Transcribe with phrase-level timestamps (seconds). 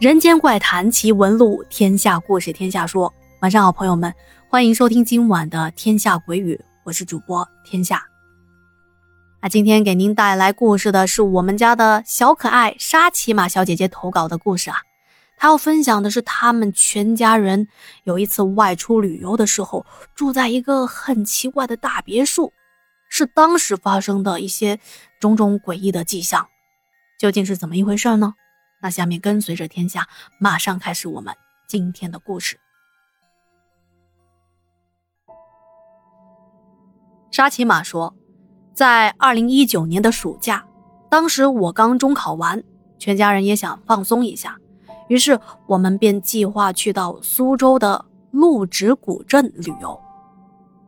[0.00, 3.12] 人间怪谈奇闻录，天下故事天下说。
[3.40, 4.14] 晚上好，朋友们，
[4.48, 6.54] 欢迎收听今晚的《天下鬼语》，
[6.84, 8.04] 我是主播天下。
[9.42, 14.76] 那今天给您带来故事的是我们家的小可爱沙琪玛小姐姐投稿的故事啊。
[15.36, 17.66] 她要分享的是他们全家人
[18.04, 19.84] 有一次外出旅游的时候，
[20.14, 22.52] 住在一个很奇怪的大别墅，
[23.08, 24.78] 是当时发生的一些
[25.18, 26.46] 种种诡异的迹象，
[27.18, 28.34] 究竟是怎么一回事呢？
[28.80, 30.06] 那下面跟随着天下，
[30.38, 31.34] 马上开始我们
[31.66, 32.58] 今天的故事。
[37.30, 38.14] 沙琪玛说，
[38.72, 40.66] 在二零一九年的暑假，
[41.10, 42.62] 当时我刚中考完，
[42.98, 44.58] 全家人也想放松一下，
[45.08, 50.00] 于是我们便计划去到苏州的陆直古镇旅游。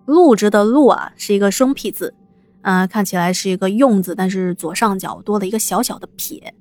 [0.07, 2.15] 陆直的陆啊，是一个生僻字，
[2.63, 6.55] 嗯，看起来是一个用字，但是左上角多了一个小小的撇。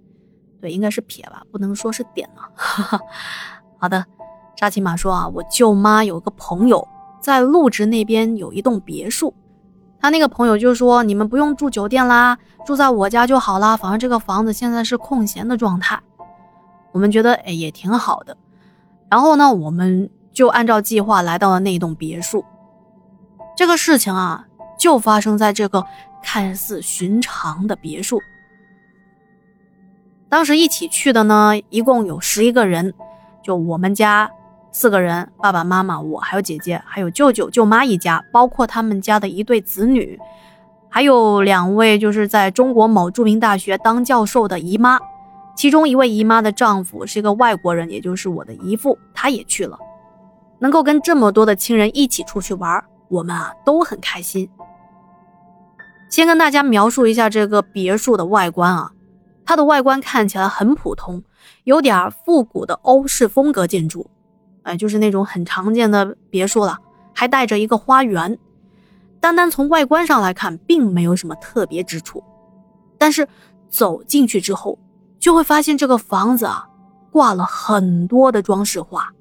[0.61, 2.99] 对，应该是撇吧，不能说是点了。
[3.77, 4.05] 好的，
[4.57, 6.85] 扎奇玛说啊，我舅妈有个朋友
[7.21, 9.33] 在陆直那边有一栋别墅，
[9.99, 15.99] 他那个朋友就说你们不用住酒店啦，住在我家就好啦，反正这个房子现在是空闲的状态。
[16.91, 18.35] 我们觉得哎也挺好的，
[19.09, 22.44] 然后呢，我们就按照计划来到了那栋别墅。
[23.55, 24.45] 这个事情啊，
[24.77, 25.85] 就发生在这个
[26.23, 28.19] 看似寻常的别墅。
[30.30, 32.94] 当时一起去的呢，一共有十一个人，
[33.41, 34.30] 就我们家
[34.72, 40.19] 四个人，爸爸妈妈，我还有姐姐，还有舅舅舅妈一家，包括他们家的一对子女，
[40.88, 45.00] 还有两位就是在中国某著名大学当教授的姨妈，
[45.55, 49.77] 其中一位姨妈的丈夫是一个外国人，也就是我的姨父，他也去了。
[50.59, 54.47] 能够跟这么多的亲人一起出去玩，我们啊都很开心。
[56.07, 58.91] 先跟大家描述一下这个别墅的外观啊。
[59.49, 61.23] 它的外观看起来很普通，
[61.63, 64.07] 有点复古的欧式风格建筑，
[64.61, 66.77] 哎，就是那种很常见的别墅了，
[67.15, 68.37] 还带着一个花园。
[69.19, 72.23] 单单从外观上来看，并没有什么特别之处，
[72.95, 73.27] 但是
[73.67, 74.77] 走进去之后，
[75.17, 76.69] 就会发现这个房子啊，
[77.09, 79.11] 挂了很多的装饰画。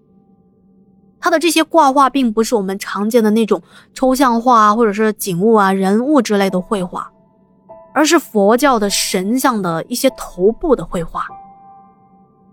[1.18, 3.62] 它的这些挂画并不是我们常见的那种
[3.94, 7.10] 抽象画啊或者是景物啊、人物之类的绘画。
[7.92, 11.26] 而是佛教的神像的一些头部的绘画，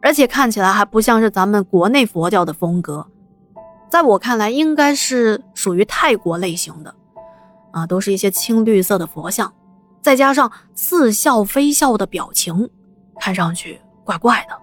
[0.01, 3.05] 而且看起来还不像是咱们国内佛教的风格，
[3.89, 6.95] 在我看来应该是属于泰国类型的，
[7.71, 9.53] 啊，都是一些青绿色的佛像，
[10.01, 12.69] 再加上似笑非笑的表情，
[13.19, 14.57] 看上去怪怪的。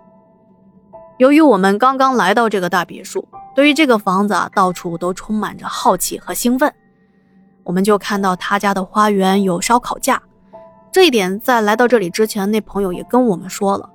[1.19, 6.72] 由于我们刚刚来到这个大别墅，对于这个房子啊，到处都充满着好奇和兴奋，
[7.62, 10.21] 我们就看到他家的花园有烧烤架。
[10.92, 13.88] 这一点在来到这里之前，那朋友也跟我们说了，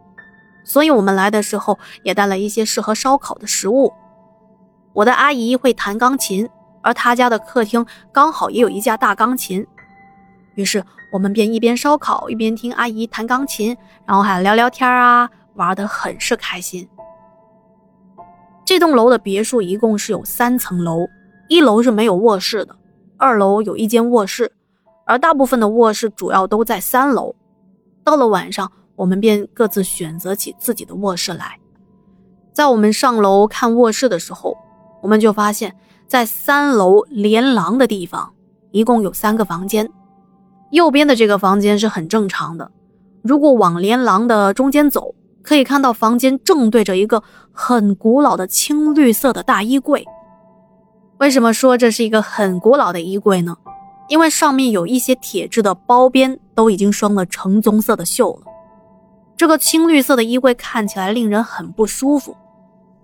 [0.63, 3.93] 所以我们来的时候也带了一些适合烧烤的食物。
[4.93, 6.49] 我的阿姨会弹钢琴，
[6.81, 9.63] 而她家的客厅刚好也有一架大钢琴，
[10.55, 13.77] 于是我们便一边烧烤一边听阿姨弹钢琴，
[14.07, 16.89] 然后还聊聊天啊，玩得很是开心。
[18.65, 21.05] 这栋楼的别墅一共是有三层楼，
[21.47, 22.75] 一楼是没有卧室的，
[23.17, 24.51] 二楼有一间卧室。
[25.07, 27.33] 而大部分的卧室主要都在三楼。
[28.03, 31.57] 到了晚上，我们便各自选择起自己的卧室来。
[32.51, 34.55] 在我们上楼看卧室的时候，
[35.01, 35.75] 我们就发现，
[36.07, 38.33] 在三楼连廊的地方，
[38.71, 39.89] 一共有三个房间。
[40.71, 42.69] 右边的这个房间是很正常的。
[43.21, 47.23] 如果往连廊的中间走，可以看到房间正对着一个
[47.53, 50.05] 很古老的青绿色的大衣柜。
[51.19, 53.55] 为什么说这是一个很古老的衣柜呢？
[54.07, 58.45] 因为上面有一些铁质的包边都已经生了橙棕色的锈了，
[59.35, 62.35] 这个青绿色的衣柜看起来令人很不舒服。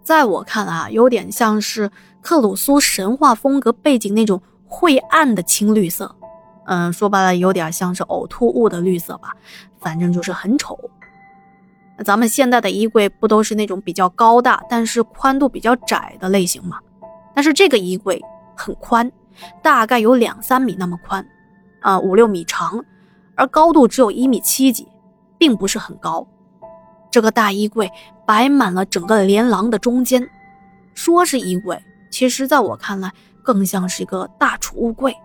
[0.01, 1.89] 在我看来啊，有点像是
[2.21, 6.15] 克鲁苏神话风格背景那种晦暗的青绿色。
[6.65, 9.35] 嗯，说白了有点像是呕吐物的绿色吧，
[9.79, 10.77] 反正就是很丑。
[11.97, 16.79] 那咱们现在的衣柜不都是那种比较高大，但是宽度比较窄的类型吗？
[17.33, 18.21] 但是这个衣柜
[18.55, 19.11] 很宽。
[19.61, 21.25] 大概有两三米那么宽，
[21.81, 22.83] 啊，五六米长，
[23.35, 24.87] 而高度只有一米七几，
[25.37, 26.27] 并不是很高。
[27.11, 27.91] 这个大衣柜
[28.25, 30.27] 摆满了整个连廊的中间，
[30.93, 33.11] 说是衣柜，其实在我看来
[33.43, 35.15] 更像是一个大储物柜。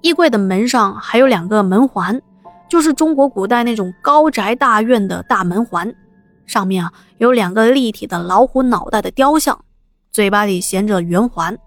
[0.00, 2.20] 衣柜的门上还有两个门环，
[2.68, 5.92] 就是中国古代那种高宅大院的大门环，
[6.46, 9.58] 上面啊有两个立体的老虎脑袋的雕像，
[10.12, 11.58] 嘴巴里衔着圆环。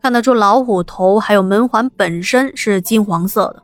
[0.00, 3.62] 看得出老虎头还有门环本身是金黄色的，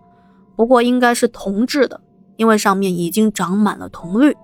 [0.57, 2.01] 不过应该是铜制的，
[2.37, 4.37] 因为上面已经长满了铜绿。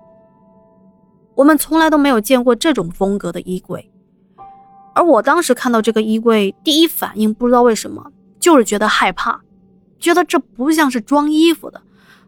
[1.35, 3.91] 我们从来都没有见过这种风格的衣柜。
[4.93, 9.41] 而我当时看到这个衣柜，第一反应不知道为什么，就是觉得害怕，
[9.99, 11.81] 觉得这不像是装衣服的，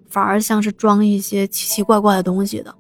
[0.07, 2.74] 反而像是装一些奇奇怪怪的东西的。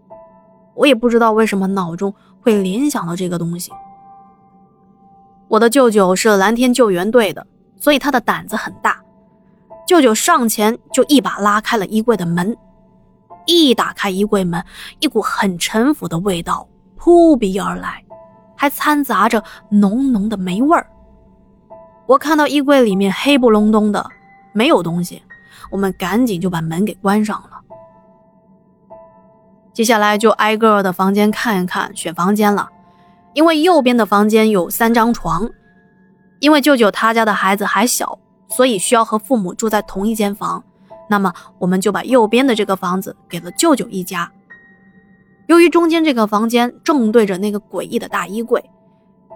[0.75, 3.71] 我也不知道为什么脑中会联想到这个东西。
[5.53, 7.45] 我的舅舅是蓝天救援队的，
[7.79, 8.99] 所以他的胆子很大。
[9.85, 12.57] 舅舅上前就一把拉开了衣柜的门，
[13.45, 14.65] 一打开衣柜门，
[14.99, 18.03] 一股很陈腐的味道扑鼻而来。
[18.55, 20.87] 还掺杂着浓浓的霉味儿。
[22.07, 24.03] 我看到衣柜里面黑不隆咚的，
[24.53, 25.21] 没有东西，
[25.69, 27.61] 我们赶紧就把门给关上了。
[29.71, 32.69] 接下来就挨个的房间看一看，选房间了。
[33.33, 35.49] 因为右边的房间有三张床，
[36.39, 40.63] 因为舅舅他家的孩子还小，所以需要和父母住在同一间房。
[41.09, 44.31] 那么我们就把右边的这个房子给了舅舅一家。
[45.47, 48.63] 由于中间这个房间正对着那个诡异的大衣柜，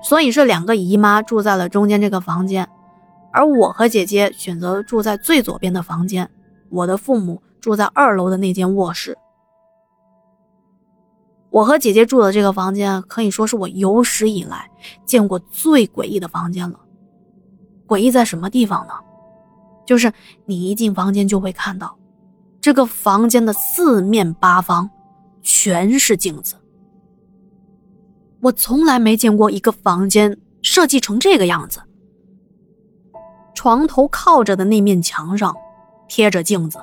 [0.01, 2.67] 所以是两个姨妈住在了中间这个房间，
[3.31, 6.29] 而我和姐姐选择住在最左边的房间，
[6.69, 9.17] 我的父母住在二楼的那间卧室。
[11.49, 14.69] 我和姐姐住的这个房间可以说是我有史以来
[15.05, 16.79] 见过最诡异的房间了。
[17.87, 18.93] 诡异在什么地方呢？
[19.85, 20.11] 就是
[20.45, 21.97] 你一进房间就会看到，
[22.59, 24.89] 这个房间的四面八方。
[25.49, 26.55] 全是镜子，
[28.41, 31.79] 我从来没见过一个房间设计成这个样子。
[33.55, 35.55] 床头靠着的那面墙上
[36.09, 36.79] 贴着镜子，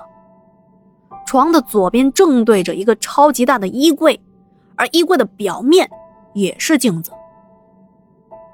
[1.27, 4.19] 床的左边正对着一个超级大的衣柜，
[4.77, 5.91] 而衣柜的表面
[6.35, 7.13] 也是镜子。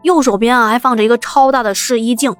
[0.03, 2.35] 右手边啊还放着一个超大的试衣镜，